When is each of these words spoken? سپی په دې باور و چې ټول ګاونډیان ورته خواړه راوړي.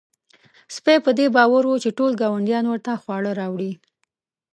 سپی 0.75 0.97
په 1.05 1.11
دې 1.17 1.27
باور 1.35 1.63
و 1.67 1.81
چې 1.83 1.89
ټول 1.97 2.11
ګاونډیان 2.21 2.65
ورته 2.67 2.91
خواړه 3.01 3.31
راوړي. 3.39 3.71